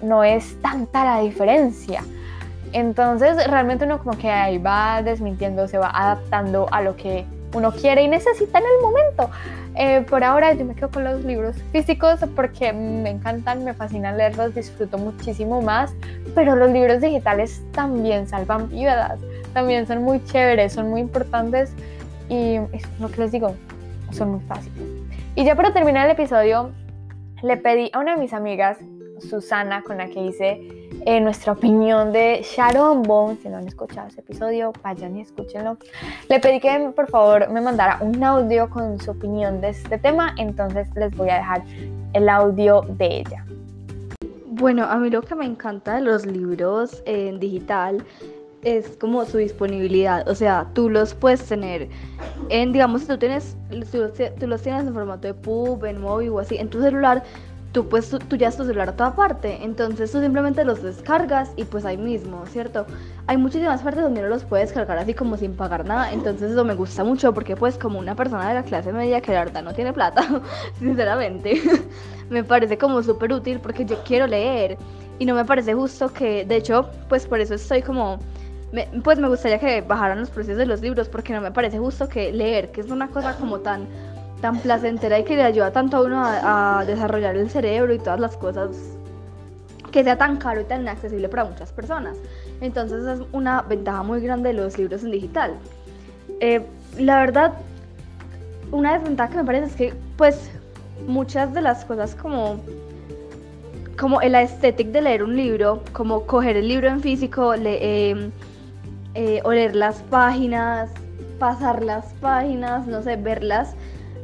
no 0.02 0.24
es 0.24 0.56
tanta 0.62 1.04
la 1.04 1.20
diferencia. 1.20 2.02
Entonces 2.72 3.46
realmente 3.50 3.84
uno 3.84 3.98
como 3.98 4.16
que 4.16 4.30
ahí 4.30 4.56
va 4.56 5.02
desmintiendo, 5.02 5.68
se 5.68 5.76
va 5.76 5.90
adaptando 5.92 6.66
a 6.70 6.80
lo 6.80 6.96
que 6.96 7.26
uno 7.56 7.72
quiere 7.72 8.02
y 8.02 8.08
necesita 8.08 8.58
en 8.58 8.64
el 8.64 8.82
momento. 8.82 9.30
Eh, 9.74 10.06
por 10.08 10.24
ahora 10.24 10.54
yo 10.54 10.64
me 10.64 10.74
quedo 10.74 10.90
con 10.90 11.04
los 11.04 11.24
libros 11.24 11.56
físicos 11.72 12.20
porque 12.34 12.72
me 12.72 13.10
encantan, 13.10 13.64
me 13.64 13.74
fascinan 13.74 14.16
leerlos, 14.16 14.54
disfruto 14.54 14.96
muchísimo 14.96 15.60
más, 15.60 15.94
pero 16.34 16.56
los 16.56 16.70
libros 16.70 17.00
digitales 17.00 17.62
también 17.72 18.26
salvan 18.26 18.68
vidas, 18.70 19.18
también 19.52 19.86
son 19.86 20.02
muy 20.02 20.24
chéveres, 20.24 20.72
son 20.72 20.88
muy 20.88 21.00
importantes 21.00 21.72
y 22.28 22.56
es 22.72 22.84
lo 23.00 23.10
que 23.10 23.22
les 23.22 23.32
digo, 23.32 23.54
son 24.12 24.30
muy 24.30 24.40
fáciles. 24.40 24.78
Y 25.34 25.44
ya 25.44 25.54
para 25.54 25.72
terminar 25.72 26.06
el 26.06 26.12
episodio, 26.12 26.70
le 27.42 27.56
pedí 27.58 27.90
a 27.92 27.98
una 27.98 28.14
de 28.14 28.20
mis 28.20 28.32
amigas, 28.32 28.78
Susana, 29.28 29.82
con 29.82 29.98
la 29.98 30.06
que 30.06 30.20
hice 30.20 30.85
eh, 31.06 31.20
nuestra 31.20 31.52
opinión 31.52 32.12
de 32.12 32.44
Sharon 32.44 33.02
Bone. 33.04 33.38
Si 33.40 33.48
no 33.48 33.58
han 33.58 33.68
escuchado 33.68 34.08
ese 34.08 34.20
episodio, 34.20 34.72
vayan 34.82 35.16
y 35.16 35.20
escúchenlo. 35.20 35.78
Le 36.28 36.40
pedí 36.40 36.58
que 36.58 36.90
por 36.94 37.08
favor 37.08 37.48
me 37.48 37.60
mandara 37.60 37.98
un 38.00 38.22
audio 38.24 38.68
con 38.68 39.00
su 39.00 39.12
opinión 39.12 39.60
de 39.60 39.68
este 39.68 39.98
tema, 39.98 40.34
entonces 40.36 40.88
les 40.96 41.16
voy 41.16 41.30
a 41.30 41.36
dejar 41.36 41.62
el 42.12 42.28
audio 42.28 42.82
de 42.98 43.18
ella. 43.18 43.46
Bueno, 44.46 44.84
a 44.84 44.96
mí 44.96 45.08
lo 45.08 45.22
que 45.22 45.36
me 45.36 45.44
encanta 45.44 45.94
de 45.94 46.00
los 46.00 46.26
libros 46.26 47.02
en 47.06 47.38
digital 47.38 48.04
es 48.62 48.96
como 48.96 49.24
su 49.26 49.38
disponibilidad. 49.38 50.28
O 50.28 50.34
sea, 50.34 50.66
tú 50.72 50.90
los 50.90 51.14
puedes 51.14 51.44
tener 51.44 51.88
en, 52.48 52.72
digamos, 52.72 53.02
si 53.02 53.06
tú 53.06 53.18
tienes, 53.18 53.56
tú 53.90 54.46
los 54.48 54.62
tienes 54.62 54.86
en 54.86 54.92
formato 54.92 55.28
de 55.28 55.34
pub, 55.34 55.84
en 55.84 56.00
móvil 56.00 56.30
o 56.30 56.40
así, 56.40 56.56
en 56.56 56.68
tu 56.68 56.82
celular, 56.82 57.22
tú 57.76 57.86
pues 57.86 58.08
tú, 58.08 58.36
ya 58.36 58.48
es 58.48 58.56
tu 58.56 58.64
celular 58.64 58.88
a 58.88 58.96
toda 58.96 59.14
parte, 59.14 59.58
entonces 59.62 60.10
tú 60.10 60.18
simplemente 60.18 60.64
los 60.64 60.82
descargas 60.82 61.52
y 61.56 61.64
pues 61.64 61.84
ahí 61.84 61.98
mismo, 61.98 62.46
¿cierto? 62.46 62.86
Hay 63.26 63.36
muchísimas 63.36 63.82
partes 63.82 64.02
donde 64.02 64.22
no 64.22 64.28
los 64.28 64.44
puedes 64.44 64.72
cargar 64.72 64.96
así 64.96 65.12
como 65.12 65.36
sin 65.36 65.54
pagar 65.54 65.84
nada, 65.84 66.10
entonces 66.10 66.52
eso 66.52 66.64
me 66.64 66.72
gusta 66.72 67.04
mucho 67.04 67.34
porque 67.34 67.54
pues 67.54 67.76
como 67.76 67.98
una 67.98 68.14
persona 68.14 68.48
de 68.48 68.54
la 68.54 68.62
clase 68.62 68.94
media 68.94 69.20
que 69.20 69.30
la 69.30 69.40
verdad 69.44 69.62
no 69.62 69.74
tiene 69.74 69.92
plata, 69.92 70.26
sinceramente, 70.78 71.60
me 72.30 72.42
parece 72.42 72.78
como 72.78 73.02
súper 73.02 73.34
útil 73.34 73.60
porque 73.60 73.84
yo 73.84 74.02
quiero 74.04 74.26
leer 74.26 74.78
y 75.18 75.26
no 75.26 75.34
me 75.34 75.44
parece 75.44 75.74
justo 75.74 76.08
que, 76.08 76.46
de 76.46 76.56
hecho, 76.56 76.88
pues 77.10 77.26
por 77.26 77.40
eso 77.40 77.56
estoy 77.56 77.82
como... 77.82 78.18
pues 79.04 79.18
me 79.18 79.28
gustaría 79.28 79.58
que 79.58 79.82
bajaran 79.82 80.20
los 80.20 80.30
precios 80.30 80.56
de 80.56 80.64
los 80.64 80.80
libros 80.80 81.10
porque 81.10 81.34
no 81.34 81.42
me 81.42 81.50
parece 81.50 81.78
justo 81.78 82.08
que 82.08 82.32
leer, 82.32 82.72
que 82.72 82.80
es 82.80 82.90
una 82.90 83.08
cosa 83.08 83.36
como 83.36 83.60
tan 83.60 83.86
tan 84.40 84.58
placentera 84.58 85.18
y 85.18 85.24
que 85.24 85.36
le 85.36 85.42
ayuda 85.42 85.72
tanto 85.72 85.96
a 85.96 86.02
uno 86.02 86.22
a, 86.24 86.84
desarrollar 86.86 87.36
el 87.36 87.50
cerebro 87.50 87.94
y 87.94 87.98
todas 87.98 88.20
las 88.20 88.36
cosas 88.36 88.70
que 89.90 90.04
sea 90.04 90.18
tan 90.18 90.36
caro 90.36 90.60
y 90.60 90.64
tan 90.64 90.82
inaccesible 90.82 91.28
para 91.28 91.44
muchas 91.44 91.72
personas. 91.72 92.16
Entonces 92.60 93.04
es 93.04 93.26
una 93.32 93.62
ventaja 93.62 94.02
muy 94.02 94.20
grande 94.20 94.50
de 94.50 94.54
los 94.54 94.76
libros 94.78 95.04
en 95.04 95.10
digital. 95.10 95.54
Eh, 96.40 96.62
la 96.98 97.20
verdad, 97.20 97.54
una 98.72 98.98
desventaja 98.98 99.30
que 99.30 99.38
me 99.38 99.44
parece 99.44 99.66
es 99.66 99.74
que 99.74 99.94
pues 100.16 100.50
muchas 101.06 101.54
de 101.54 101.62
las 101.62 101.84
cosas 101.84 102.14
como 102.14 102.60
como 103.98 104.20
el 104.20 104.34
estética 104.34 104.90
de 104.90 105.00
leer 105.00 105.22
un 105.22 105.36
libro, 105.36 105.82
como 105.92 106.26
coger 106.26 106.58
el 106.58 106.68
libro 106.68 106.88
en 106.88 107.00
físico, 107.00 107.54
eh, 107.54 108.30
eh, 109.14 109.40
oler 109.44 109.74
las 109.74 110.02
páginas, 110.02 110.90
pasar 111.38 111.82
las 111.82 112.12
páginas, 112.14 112.86
no 112.86 113.02
sé, 113.02 113.16
verlas 113.16 113.74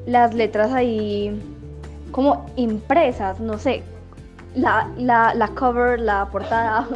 las 0.06 0.34
letras 0.34 0.72
ahí 0.72 1.40
como 2.10 2.46
impresas, 2.56 3.40
no 3.40 3.58
sé, 3.58 3.82
la, 4.54 4.88
la, 4.96 5.48
cover, 5.54 5.98
la 5.98 6.28
portada, 6.30 6.86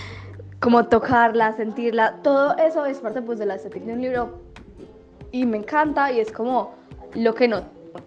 como 0.60 0.86
tocarla, 0.86 1.54
sentirla, 1.56 2.16
todo 2.22 2.56
eso 2.56 2.84
es 2.84 2.98
parte 2.98 3.22
pues 3.22 3.38
de 3.38 3.46
la 3.46 3.54
estética 3.54 3.86
de 3.86 3.92
un 3.92 4.02
libro 4.02 4.40
y 5.30 5.46
me 5.46 5.58
encanta 5.58 6.10
y 6.10 6.20
es 6.20 6.32
como 6.32 6.74
lo 7.14 7.34
que 7.34 7.48
no 7.48 7.62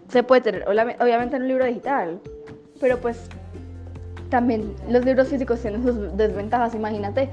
se 0.08 0.22
puede 0.22 0.42
tener, 0.42 0.68
obviamente 0.68 1.36
en 1.36 1.42
un 1.42 1.48
libro 1.48 1.64
digital, 1.64 2.20
pero 2.80 2.98
pues 2.98 3.28
también 4.28 4.74
los 4.88 5.04
libros 5.04 5.28
físicos 5.28 5.60
tienen 5.60 5.82
sus 5.82 6.16
desventajas, 6.16 6.74
imagínate 6.74 7.30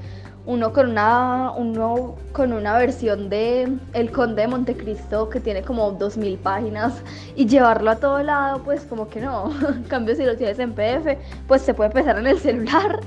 uno 0.48 0.72
con 0.72 0.88
una, 0.88 1.52
uno 1.54 2.14
con 2.32 2.54
una 2.54 2.78
versión 2.78 3.28
de 3.28 3.70
El 3.92 4.10
Conde 4.10 4.42
de 4.42 4.48
Montecristo 4.48 5.28
que 5.28 5.40
tiene 5.40 5.60
como 5.60 5.92
2000 5.92 6.38
páginas 6.38 7.02
y 7.36 7.44
llevarlo 7.44 7.90
a 7.90 7.96
todo 7.96 8.22
lado, 8.22 8.62
pues 8.64 8.80
como 8.84 9.08
que 9.08 9.20
no. 9.20 9.52
En 9.68 9.82
cambio, 9.82 10.16
si 10.16 10.24
lo 10.24 10.38
tienes 10.38 10.58
en 10.58 10.72
PDF, 10.72 11.18
pues 11.46 11.60
se 11.60 11.74
puede 11.74 11.90
pesar 11.90 12.18
en 12.18 12.26
el 12.26 12.38
celular, 12.38 13.00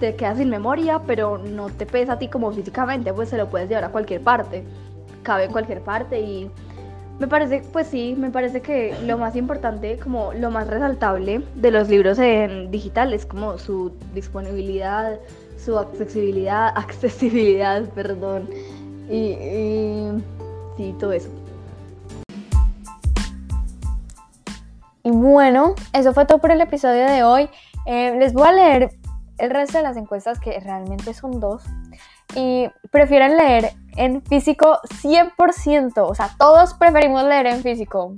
te 0.00 0.16
queda 0.16 0.34
sin 0.34 0.50
memoria, 0.50 1.00
pero 1.06 1.38
no 1.38 1.68
te 1.70 1.86
pesa 1.86 2.14
a 2.14 2.18
ti 2.18 2.26
como 2.26 2.50
físicamente, 2.50 3.14
pues 3.14 3.28
se 3.28 3.36
lo 3.36 3.48
puedes 3.48 3.68
llevar 3.68 3.84
a 3.84 3.90
cualquier 3.90 4.20
parte, 4.20 4.64
cabe 5.22 5.44
en 5.44 5.52
cualquier 5.52 5.80
parte 5.80 6.20
y 6.20 6.50
me 7.20 7.28
parece, 7.28 7.62
pues 7.72 7.86
sí, 7.86 8.16
me 8.18 8.30
parece 8.30 8.62
que 8.62 8.96
lo 9.06 9.16
más 9.16 9.36
importante, 9.36 9.96
como 9.98 10.32
lo 10.32 10.50
más 10.50 10.66
resaltable 10.66 11.40
de 11.54 11.70
los 11.70 11.88
libros 11.88 12.18
en 12.18 12.72
digital 12.72 13.12
es 13.12 13.26
como 13.26 13.58
su 13.58 13.92
disponibilidad, 14.12 15.20
su 15.68 15.78
accesibilidad, 15.78 16.68
accesibilidad, 16.76 17.82
perdón, 17.90 18.48
y, 19.10 19.36
y 20.78 20.92
todo 20.98 21.12
eso. 21.12 21.28
Y 25.02 25.10
bueno, 25.10 25.74
eso 25.92 26.14
fue 26.14 26.24
todo 26.24 26.38
por 26.38 26.52
el 26.52 26.62
episodio 26.62 27.04
de 27.04 27.22
hoy. 27.22 27.50
Eh, 27.84 28.16
les 28.18 28.32
voy 28.32 28.48
a 28.48 28.52
leer 28.52 28.90
el 29.36 29.50
resto 29.50 29.76
de 29.76 29.84
las 29.84 29.98
encuestas, 29.98 30.40
que 30.40 30.58
realmente 30.58 31.12
son 31.12 31.38
dos. 31.38 31.62
Y 32.34 32.70
prefieren 32.90 33.36
leer 33.36 33.72
en 33.96 34.22
físico 34.22 34.78
100%. 35.02 35.92
O 35.98 36.14
sea, 36.14 36.30
todos 36.38 36.72
preferimos 36.74 37.24
leer 37.24 37.46
en 37.46 37.62
físico. 37.62 38.14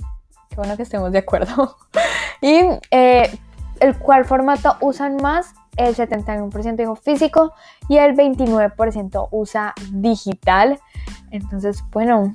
Qué 0.50 0.56
bueno 0.56 0.76
que 0.76 0.84
estemos 0.84 1.10
de 1.10 1.18
acuerdo. 1.18 1.76
y 2.40 2.60
eh, 2.92 3.28
el 3.80 3.98
cual 3.98 4.24
formato 4.24 4.76
usan 4.80 5.16
más. 5.16 5.52
El 5.80 5.96
71% 5.96 6.76
dijo 6.76 6.94
físico 6.94 7.52
y 7.88 7.96
el 7.96 8.14
29% 8.14 9.28
usa 9.30 9.74
digital. 9.92 10.78
Entonces, 11.30 11.82
bueno, 11.90 12.34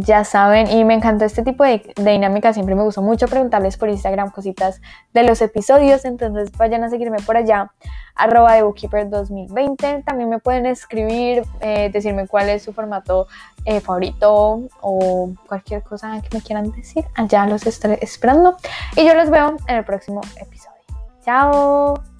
ya 0.00 0.22
saben, 0.22 0.70
y 0.70 0.84
me 0.84 0.94
encantó 0.94 1.24
este 1.24 1.42
tipo 1.42 1.64
de, 1.64 1.82
dinámica, 1.96 2.52
siempre 2.52 2.76
me 2.76 2.82
gustó 2.82 3.02
mucho 3.02 3.26
preguntarles 3.26 3.76
por 3.76 3.88
Instagram 3.88 4.30
cositas 4.30 4.80
de 5.12 5.24
los 5.24 5.42
episodios, 5.42 6.04
entonces 6.04 6.52
vayan 6.52 6.84
a 6.84 6.90
seguirme 6.90 7.18
por 7.26 7.36
allá, 7.36 7.72
arroba 8.14 8.54
de 8.54 8.62
Bookkeeper 8.62 9.10
2020, 9.10 10.04
también 10.04 10.28
me 10.28 10.38
pueden 10.38 10.66
escribir, 10.66 11.42
eh, 11.60 11.90
decirme 11.92 12.28
cuál 12.28 12.48
es 12.48 12.62
su 12.62 12.72
formato 12.72 13.26
eh, 13.64 13.80
favorito 13.80 14.60
o 14.80 15.32
cualquier 15.48 15.82
cosa 15.82 16.20
que 16.20 16.28
me 16.36 16.42
quieran 16.42 16.70
decir, 16.70 17.04
allá 17.14 17.46
los 17.46 17.66
estaré 17.66 17.98
esperando 18.00 18.56
y 18.94 19.04
yo 19.04 19.14
los 19.14 19.30
veo 19.30 19.56
en 19.66 19.76
el 19.76 19.84
próximo 19.84 20.20
episodio. 20.40 20.78
Chao. 21.24 22.17